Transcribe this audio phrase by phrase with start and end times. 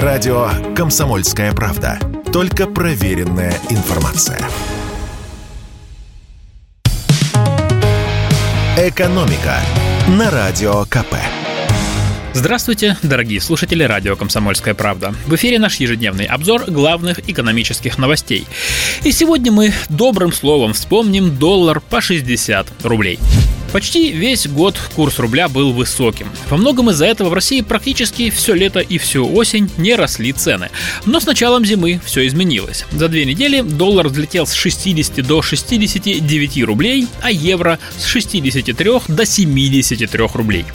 [0.00, 1.98] Радио «Комсомольская правда».
[2.32, 4.40] Только проверенная информация.
[8.78, 9.60] «Экономика»
[10.08, 11.16] на Радио КП.
[12.32, 15.14] Здравствуйте, дорогие слушатели радио «Комсомольская правда».
[15.26, 18.46] В эфире наш ежедневный обзор главных экономических новостей.
[19.04, 23.18] И сегодня мы добрым словом вспомним доллар по 60 рублей.
[23.72, 26.28] Почти весь год курс рубля был высоким.
[26.50, 30.68] Во многом из-за этого в России практически все лето и всю осень не росли цены.
[31.06, 32.84] Но с началом зимы все изменилось.
[32.92, 39.24] За две недели доллар взлетел с 60 до 69 рублей, а евро с 63 до
[39.24, 40.66] 73 рублей.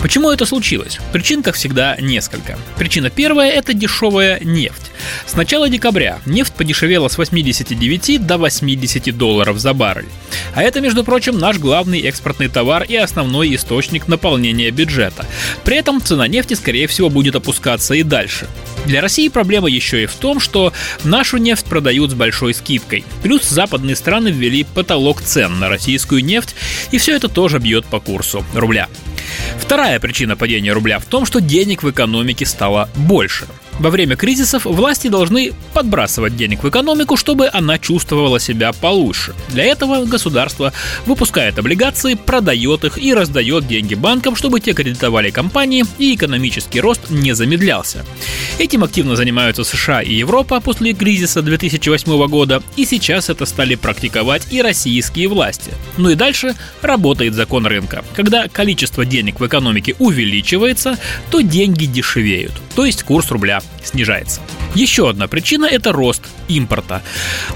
[0.00, 0.98] Почему это случилось?
[1.12, 2.58] Причин, как всегда, несколько.
[2.76, 4.91] Причина первая– это дешевая нефть.
[5.26, 10.08] С начала декабря нефть подешевела с 89 до 80 долларов за баррель.
[10.54, 15.26] А это, между прочим, наш главный экспортный товар и основной источник наполнения бюджета.
[15.64, 18.46] При этом цена нефти, скорее всего, будет опускаться и дальше.
[18.86, 20.72] Для России проблема еще и в том, что
[21.04, 23.04] нашу нефть продают с большой скидкой.
[23.22, 26.54] Плюс западные страны ввели потолок цен на российскую нефть,
[26.90, 28.88] и все это тоже бьет по курсу рубля.
[29.58, 33.46] Вторая причина падения рубля в том, что денег в экономике стало больше.
[33.78, 39.34] Во время кризисов власти должны подбрасывать денег в экономику, чтобы она чувствовала себя получше.
[39.48, 40.72] Для этого государство
[41.06, 47.10] выпускает облигации, продает их и раздает деньги банкам, чтобы те кредитовали компании и экономический рост
[47.10, 48.04] не замедлялся.
[48.60, 54.52] Этим активно занимаются США и Европа после кризиса 2008 года, и сейчас это стали практиковать
[54.52, 55.72] и российские власти.
[55.96, 58.04] Ну и дальше работает закон рынка.
[58.14, 60.96] Когда количество денег в экономике увеличивается,
[61.32, 64.40] то деньги дешевеют, то есть курс рубля снижается.
[64.74, 67.02] Еще одна причина– это рост импорта.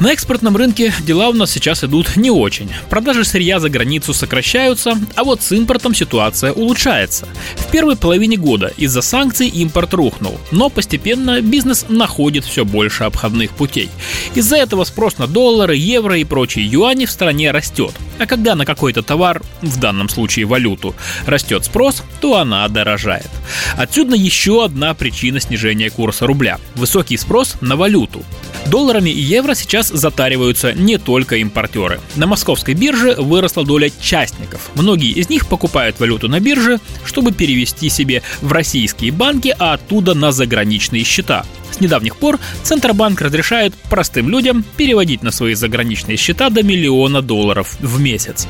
[0.00, 2.68] На экспортном рынке дела у нас сейчас идут не очень.
[2.90, 7.28] Продажи сырья за границу сокращаются, а вот с импортом ситуация улучшается.
[7.56, 13.52] В первой половине года из-за санкций импорт рухнул, но постепенно бизнес находит все больше обходных
[13.52, 13.90] путей.
[14.34, 17.92] Из-за этого спрос на доллары, евро и прочие юани в стране растет.
[18.18, 20.96] А когда на какой-то товар, в данном случае валюту,
[21.26, 23.30] растет спрос, то она дорожает.
[23.76, 28.22] Отсюда еще одна причина снижения курса рубля– высокий спрос на валюту.
[28.66, 32.00] Долларами и евро сейчас затариваются не только импортеры.
[32.16, 34.70] На московской бирже выросла доля частников.
[34.74, 40.14] Многие из них покупают валюту на бирже, чтобы перевести себе в российские банки, а оттуда
[40.14, 41.44] на заграничные счета.
[41.74, 47.76] С недавних пор Центробанк разрешает простым людям переводить на свои заграничные счета до миллиона долларов
[47.80, 48.46] в месяц.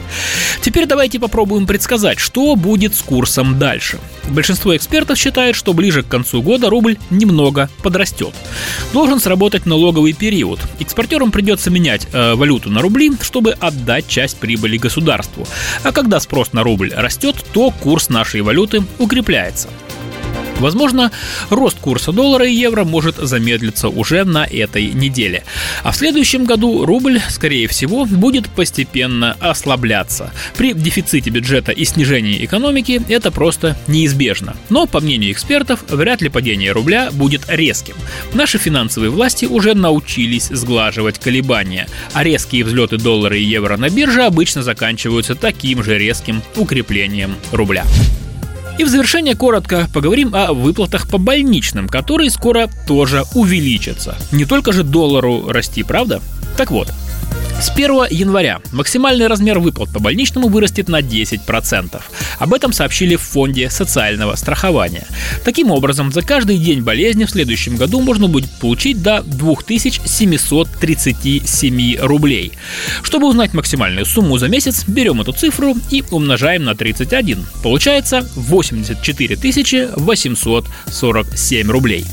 [0.60, 3.98] Теперь давайте попробуем предсказать, что будет с курсом дальше.
[4.28, 8.34] Большинство экспертов считает, что ближе к концу года рубль немного подрастет.
[8.92, 10.60] Должен сработать налоговый период.
[10.78, 15.46] Экспортерам придется менять э, валюту на рубли, чтобы отдать часть прибыли государству.
[15.82, 19.70] А когда спрос на рубль растет, то курс нашей валюты укрепляется.
[20.58, 21.10] Возможно,
[21.50, 25.44] рост курса доллара и евро может замедлиться уже на этой неделе.
[25.82, 30.32] А в следующем году рубль, скорее всего, будет постепенно ослабляться.
[30.56, 34.56] При дефиците бюджета и снижении экономики это просто неизбежно.
[34.70, 37.94] Но, по мнению экспертов, вряд ли падение рубля будет резким.
[38.32, 44.22] Наши финансовые власти уже научились сглаживать колебания, а резкие взлеты доллара и евро на бирже
[44.22, 47.84] обычно заканчиваются таким же резким укреплением рубля.
[48.76, 54.16] И в завершение коротко поговорим о выплатах по больничным, которые скоро тоже увеличатся.
[54.32, 56.20] Не только же доллару расти, правда?
[56.56, 56.92] Так вот,
[57.60, 62.00] с 1 января максимальный размер выплат по больничному вырастет на 10%.
[62.38, 65.06] Об этом сообщили в Фонде социального страхования.
[65.44, 72.52] Таким образом, за каждый день болезни в следующем году можно будет получить до 2737 рублей.
[73.02, 77.44] Чтобы узнать максимальную сумму за месяц, берем эту цифру и умножаем на 31.
[77.62, 79.36] Получается 84
[79.96, 82.06] 847 рублей.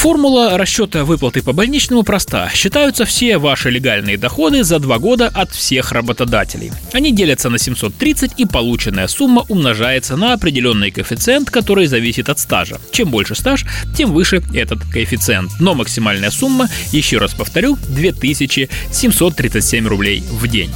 [0.00, 2.50] Формула расчета выплаты по больничному проста.
[2.54, 6.72] Считаются все ваши легальные доходы за два года от всех работодателей.
[6.92, 12.80] Они делятся на 730 и полученная сумма умножается на определенный коэффициент, который зависит от стажа.
[12.92, 15.50] Чем больше стаж, тем выше этот коэффициент.
[15.60, 20.70] Но максимальная сумма, еще раз повторю, 2737 рублей в день.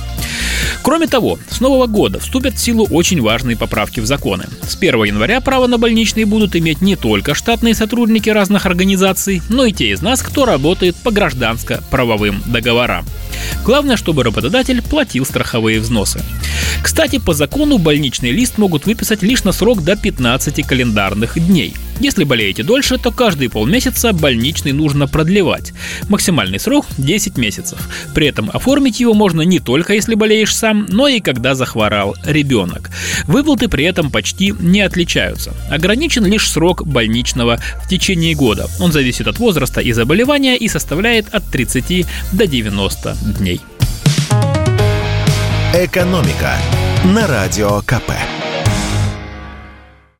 [0.82, 4.44] Кроме того, с нового года вступят в силу очень важные поправки в законы.
[4.62, 9.64] С 1 января право на больничные будут иметь не только штатные сотрудники разных организаций, но
[9.64, 13.06] и те из нас, кто работает по гражданско-правовым договорам.
[13.64, 16.20] Главное, чтобы работодатель платил страховые взносы.
[16.82, 21.74] Кстати, по закону больничный лист могут выписать лишь на срок до 15 календарных дней.
[22.00, 25.72] Если болеете дольше, то каждые полмесяца больничный нужно продлевать.
[26.08, 27.78] Максимальный срок 10 месяцев.
[28.14, 32.90] При этом оформить его можно не только если болеешь сам, но и когда захворал ребенок.
[33.26, 35.54] Выплаты при этом почти не отличаются.
[35.70, 38.68] Ограничен лишь срок больничного в течение года.
[38.80, 43.60] Он зависит от возраста и заболевания и составляет от 30 до 90 дней.
[45.74, 46.56] «Экономика»
[47.04, 48.12] на Радио КП.